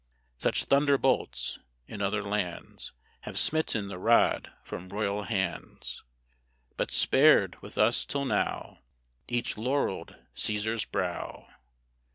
[0.39, 6.03] Such thunderbolts, in other lands, Have smitten the rod from royal hands,
[6.75, 8.79] But spared, with us, till now,
[9.27, 11.49] Each laurelled Cæsar's brow.